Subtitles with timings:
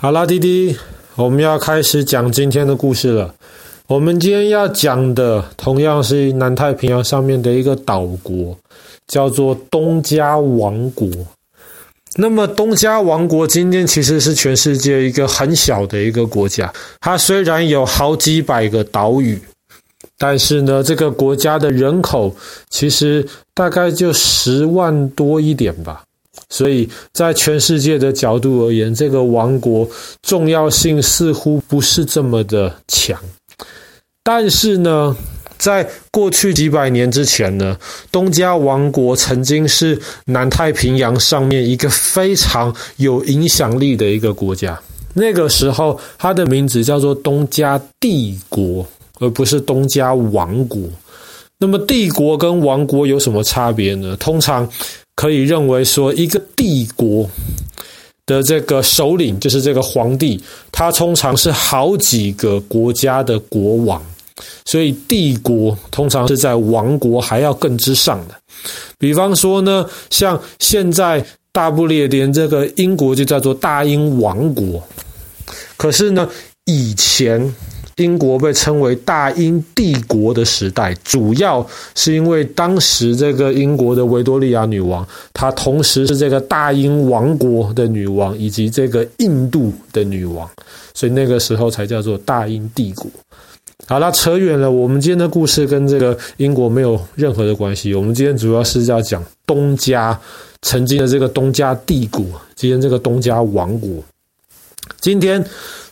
[0.00, 0.76] 好啦，弟弟，
[1.16, 3.34] 我们要开始讲今天的故事了。
[3.88, 8.56] 我们今天要讲的同样是南太平洋上面的一个岛国，
[9.08, 11.08] 叫做东加王国。
[12.14, 19.36] 那么东加王国今天其实是全世界一个很小的一个国家，它虽然有好几百个岛屿，
[20.16, 22.32] 但是呢，这个国家的人口
[22.70, 26.04] 其实大概就十万多一点吧。
[26.48, 29.88] 所以在全世界的角度而言，这个王国
[30.22, 33.18] 重要性似乎不是这么的强。
[34.22, 35.16] 但是呢，
[35.58, 37.76] 在过去几百年之前呢，
[38.12, 44.78] 东加王国曾经是南太平洋上面一个非常有影响力的一个国家。
[45.14, 48.86] 那个时候，它的名字叫做东加帝国，
[49.18, 50.80] 而不是东加王国。
[51.58, 54.16] 那么，帝国跟王国有什么差别呢？
[54.18, 54.68] 通常
[55.18, 57.28] 可以认为说，一个帝国
[58.24, 64.00] 的这个首领就是这个皇帝，他通常是好几个国家的国王，
[64.64, 68.34] 所以帝国通常是在王国还要更之上的。
[68.96, 74.80] 比方说呢，像现在大不列颠这个英国就叫做大英王国，
[75.76, 76.28] 可是呢，
[76.66, 77.52] 以前。
[77.98, 90.48] 英国被称为大英帝国的时代，主要是因为当时这个英国的维多利亚女王，她同时是这个大英王国的女王，以及这个印度的女王，
[90.94, 93.10] 所以那个时候才叫做大英帝国。
[93.86, 97.94] 好了，扯远了，我们今天的故事跟这个英国没有任何的关系。
[97.94, 100.18] 我们今天主要是要讲东家
[100.62, 102.24] 曾经的这个东家帝国，
[102.54, 103.90] 今天这个东家王国，
[105.00, 105.44] 今天。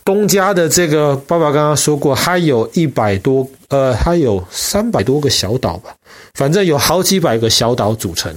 [0.07, 5.93] 东加的这个爸爸刚刚说过，它有一百多，呃，它有三百多个小岛吧，
[6.33, 8.33] 反正有好几百个小岛组成。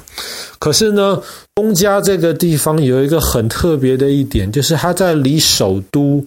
[0.59, 1.23] 可是呢，
[1.55, 6.27] 东加这个地方有一个很特别的一点，就是它在离首都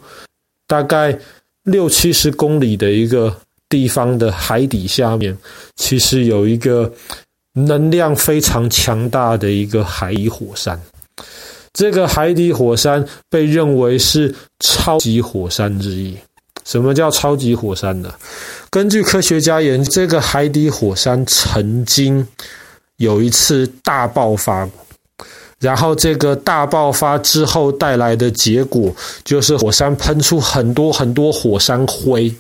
[0.66, 1.20] 大概
[1.64, 3.36] 六七十公里的一个
[3.68, 5.38] 地方的海底下面，
[5.76, 6.90] 其实有一个
[7.52, 10.82] 能量非常强大的一个海底火山。
[11.74, 16.16] 这个海底火山被认为是超级火山之一。
[16.64, 18.14] 什么叫超级火山呢？
[18.70, 22.26] 根据科学家研究，这个海底火山曾经
[22.98, 24.70] 有一次大爆发，
[25.60, 28.96] 然后这个大爆发之后带来的结果，
[29.26, 32.34] 就是火山喷出很多很多火山灰，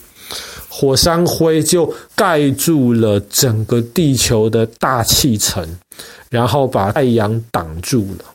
[0.70, 5.68] 火山灰就盖住了整个地球的大气层，
[6.30, 8.26] 然后把太阳挡住了。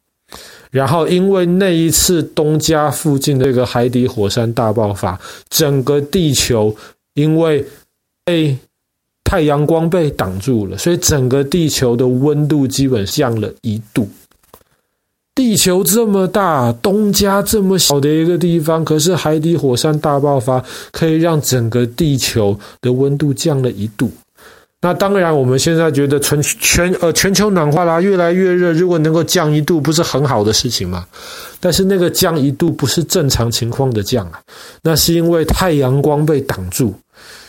[0.70, 5.18] 然后，因为那一次东加附近的这个海底火山大爆发，
[5.48, 6.74] 整个地球
[7.14, 7.64] 因为
[8.24, 8.56] 被
[9.24, 14.08] 太阳光被挡住了，所以整个地球的温度基本降了一度。
[15.34, 24.10] 地球这么大，东加这么小的一个地方，可是海底火山大爆发可以让整个地球的温度降了一度。
[24.80, 31.04] 那当然，我们现在觉得全全呃全球暖化啦，越来越热，如果能够降一度，不是很好的事情吗？
[31.58, 34.40] 但是那个降一度不是正常情况的降啊，
[34.82, 36.94] 那是因为太阳光被挡住，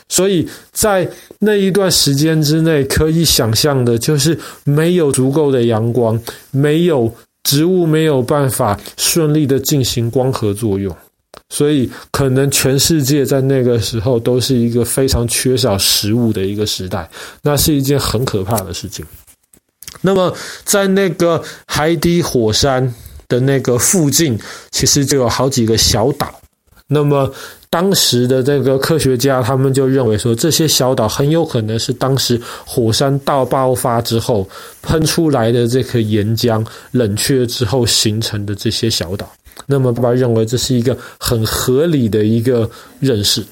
[0.07, 1.07] 所以在
[1.37, 6.19] 那一段时间之内，可以想象的就是没有足够的阳光，
[6.49, 7.13] 没有
[7.43, 10.95] 植物没有办法顺利的进行光合作用。
[11.49, 17.09] 所以，可能全世界在那个时候都是一个非常缺少食物的一个时代，
[17.41, 19.03] 那是一件很可怕的事情。
[20.01, 20.31] 那么，
[20.63, 22.93] 在那个海底火山
[23.27, 24.37] 的那个附近，
[24.69, 26.31] 其实就有好几个小岛。
[26.85, 27.31] 那么，
[27.71, 34.47] 当时的这个科学家他们就认为说，这些小岛很有可能是当时火山大爆发之后
[34.83, 39.31] 喷出来的这颗岩浆冷却之后形成的这些小岛。
[39.67, 43.45] 那么，爸爸认为这是一个很合理的一个认识。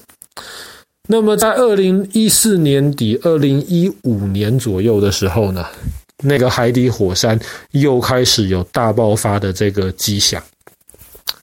[1.08, 5.64] 那么，在二零一四年底、二零一五年左右的时候呢，
[6.22, 7.38] 那个海底火山
[7.70, 10.42] 又开始有大爆发的这个迹象。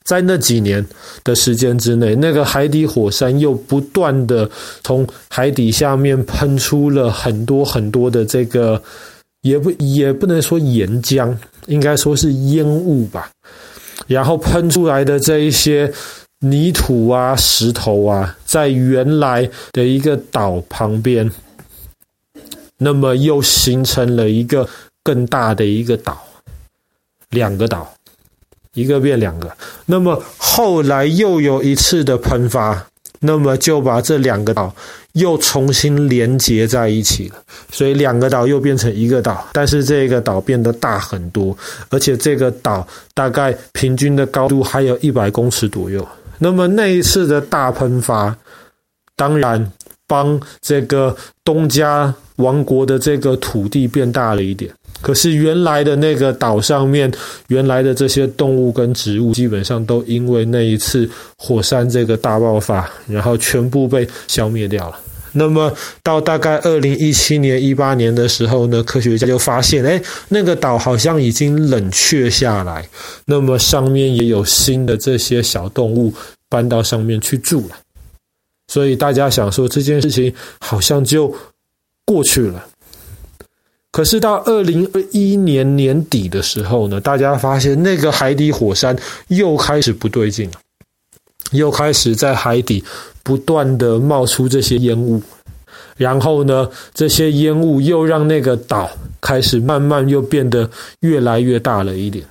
[0.04, 0.86] 在那几年
[1.24, 4.48] 的时间之内，那个海底火山又不断的
[4.84, 8.80] 从海底下面喷出了很多很多的这个，
[9.42, 11.36] 也不也不能说岩浆，
[11.66, 13.32] 应该说是烟雾吧。
[14.08, 15.92] 然后喷出来的这一些
[16.40, 21.32] 泥土啊、石头啊，在原来的一个岛旁边，
[22.78, 24.68] 那么又形成了一个
[25.04, 26.24] 更大的一个岛，
[27.30, 27.92] 两个岛，
[28.74, 29.52] 一个变两个。
[29.86, 32.86] 那么后来又有一次的喷发，
[33.26, 34.74] 那么就把这两个岛
[35.14, 37.36] 又重新连接在一起了，
[37.72, 41.58] 所以两个岛又变成一个岛，但是这个岛变得大很多，
[41.90, 46.08] 而且这个岛大概平均的高度还有一百公尺左右。
[46.38, 48.36] 那么那一次的大喷发，
[49.16, 49.72] 当然
[50.06, 54.70] 帮这个东加王国的这个土地变大了一点。
[55.06, 57.12] 可是原来的那个岛上面，
[57.50, 61.08] 原来的这些动物跟植物，基本上都因为那一次
[61.38, 65.00] 火山这个大爆发，然后全部被消灭掉了。
[65.32, 65.72] 那么
[66.02, 72.84] 到大概二零一七年、一八年的时候呢，科学家就发现，哎，那个岛好像已经冷却下来，
[73.26, 76.12] 那么上面也有新的这些小动物
[76.50, 77.78] 搬到上面去住了。
[78.70, 81.32] 所以大家想说这件事情好像就
[82.08, 82.66] 过去了。
[83.96, 88.94] 可是到二零二一年年底的时候呢，大家发现那个海底火山
[89.30, 90.58] 又开始不对劲了，
[91.54, 92.84] 又开始在海底
[93.24, 95.22] 不断的冒出这些烟雾，
[95.96, 100.70] 然后呢，这些烟雾又让那个岛开始慢慢又变得
[101.00, 102.26] 越来越大了一点。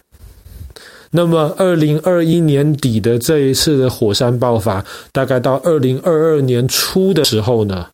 [1.12, 7.86] 那么二零二一年底的这一次的火山爆发，大概到二零二二年初的时候呢，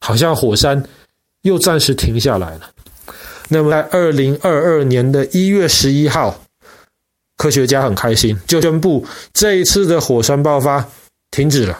[0.00, 0.82] 好像火山
[1.42, 2.60] 又暂时停下来了。
[3.52, 6.40] 那么，在二零二二年的一月十一号，
[7.36, 9.04] 科学家很开心，就宣布
[9.34, 10.88] 这一次的火山爆发
[11.32, 11.76] 停止了。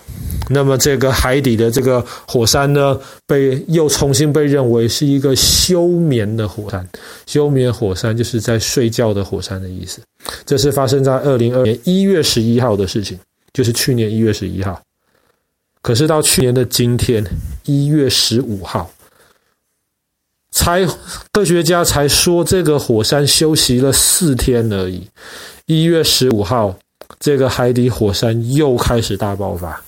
[0.48, 6.84] 那么，这个海底的这个火山呢，被又重新被认为是一个休眠的火山。
[7.26, 10.00] 休眠火山就是在睡觉的火山的意思。
[10.44, 13.16] 这是发生在二零二二年一月十一号的事情，
[13.52, 14.82] 就是去年一月十一号。
[15.82, 17.24] 可是到去年的今天，
[17.64, 18.90] 一月十五号。
[20.50, 20.86] 才
[21.32, 25.06] 科学家才说，这个火山休息了四天而已。
[25.66, 26.74] 一月十五号，
[27.20, 29.80] 这个海底火山又开始大爆发，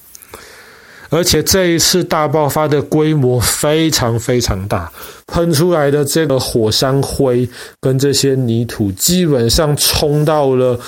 [1.10, 4.90] 而且这一次大爆发的规模非常非常大，
[5.26, 7.48] 喷出来的这个火山灰
[7.80, 10.78] 跟这些泥土，基本上冲到了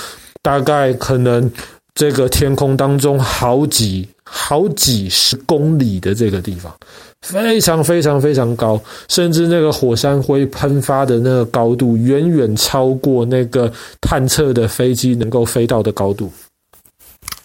[0.40, 1.50] 大概可能
[1.94, 6.74] 这个天空当中好几好几十公里的这个地方。
[7.22, 8.78] 非常非常非常高，
[9.08, 16.30] 甚至那个火山灰喷发的那个高度，远远超过那个探测的飞机能够飞到的高度。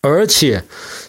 [0.02, 0.62] 而且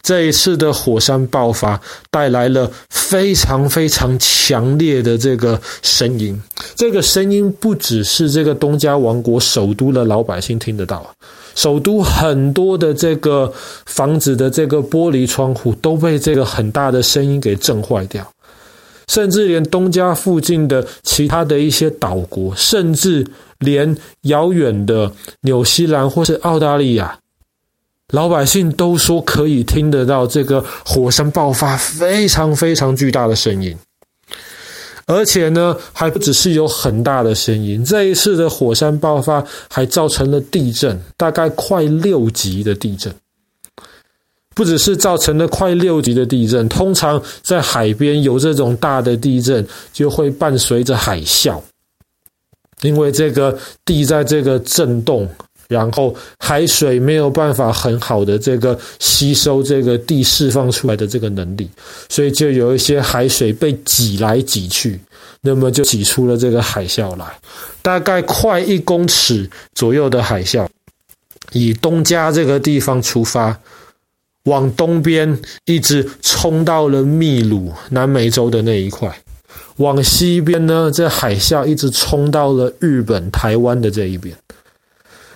[0.02, 1.80] 这一次的火山爆发
[2.10, 6.40] 带来了非常非常强烈的这个声音，
[6.76, 11.08] 这个声音不只是这个东加王国首都的老百姓听得到，
[11.54, 13.52] 首都很多的这个
[13.86, 18.26] 房子的这个玻璃窗户都被这个很大的声音给震坏掉。
[19.08, 23.26] 甚至连东加附近的其他的一些岛国，甚至
[23.58, 25.10] 连遥远的
[25.40, 27.18] 纽西兰或是澳大利亚，
[28.12, 33.76] 老百姓都说可以听得到这个火山爆发非常非常巨大的声音，
[35.10, 43.12] 而且呢，还不只是有很大的声音，这一次的火山爆发还造成了地震，大概快六级的地震。
[44.54, 51.60] 不只是造成了快六级的地震，通常在海边有这种大的地震，就会伴随着海啸，
[52.82, 55.28] 因为这个地在这个震动，
[55.70, 61.70] 然后海水没有办法很好的这个吸收这个地释放出来的这个能力，
[62.08, 64.98] 所以就有一些海水被挤来挤去，
[65.42, 67.24] 那么就挤出了这个海啸来，
[67.82, 70.66] 大概快一公尺左右的海啸，
[71.52, 73.56] 以东加这个地方出发。
[74.44, 79.10] 往东边一直冲到了秘鲁，南美洲的那一块；
[79.76, 84.34] 往西边呢，这海啸一直冲到了日本、台湾的这一边。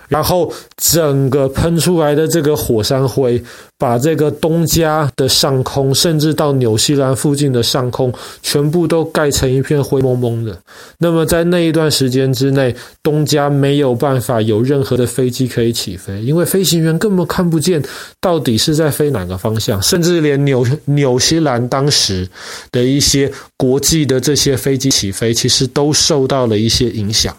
[0.07, 3.41] 然后整个喷出来的这个火山灰，
[3.77, 10.57] 把这个东加的上空，甚至到纽西兰附近的上空，全部都盖成一片灰蒙蒙的。
[10.99, 17.81] 那么在那一段时间之内，东加没有办法有任何的飞机可以起飞，因为飞行员根本看不见
[18.21, 22.27] 到底是在飞哪个方向，甚至连纽纽西兰当时
[22.71, 27.35] 的一些国际的这些飞机起飞，其实都受到了一些影响。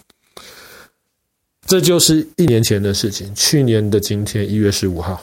[1.67, 3.29] 这就是一年前的事情。
[3.35, 5.21] 去年的今天，一月十五号，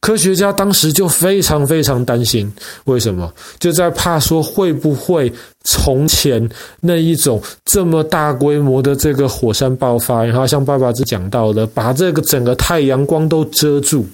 [0.00, 2.52] 科学家当时就非常非常担心，
[2.84, 3.32] 为什么？
[3.58, 5.32] 就在怕说会不会
[5.64, 6.48] 从前
[6.80, 14.06] 那一种这么大规模的这个火山爆发，然后像爸爸只讲到的，把这个整个太阳光都遮住，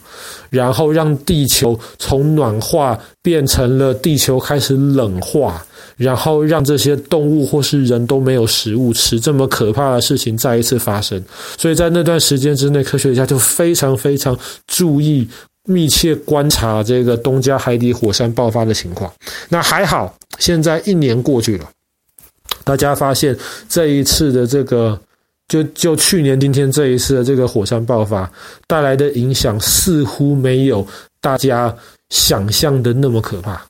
[0.49, 5.63] 然后让地球从暖化变成了地球开始冷化。
[5.99, 11.23] 然后让这些动物或是人都没有食物吃，这么可怕的事情再一次发生。
[11.59, 14.37] 所以在那段时间之内，科学家就非常非常
[14.67, 15.29] 注意
[15.65, 19.13] 密切观察这个东加海底火山爆发的情况。
[19.49, 21.71] 那还好，现在一年过去了，
[22.65, 23.37] 大家发现
[23.69, 25.01] 这一次的这个，
[25.49, 28.31] 就就去年今天这一次的这个火山爆发
[28.67, 30.87] 带来的影响，似乎没有
[31.21, 31.75] 大家
[32.11, 33.65] 想象的那么可怕。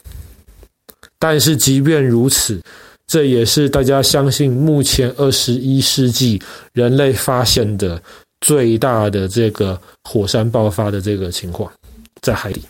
[1.19, 2.61] 但是即便如此，
[3.07, 6.41] 这也是大家相信目前二十一世纪
[6.73, 8.03] 人类发现的
[8.41, 11.71] 最大的这个火山爆发的这个情况。
[12.23, 12.63] 在海底。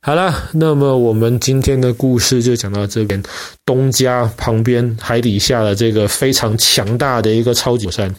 [0.00, 3.22] 好了，那么我们今天的故事就讲到这边。
[3.64, 8.14] 东加旁边海底下的这个非常强大的一个超级火山，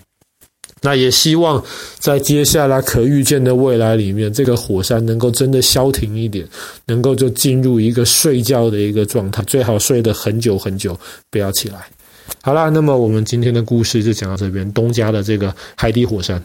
[0.81, 1.63] 那也希望
[1.99, 6.47] 在接下来可预见的未来里面，这个火山能够真的消停一点，
[6.87, 11.85] 能够就进入一个睡觉的一个状态，最好睡得很久很久，不要起来。
[12.41, 14.71] 好了，那么我们今天的故事就讲到这边。
[14.73, 16.43] 东加的这个海底火山。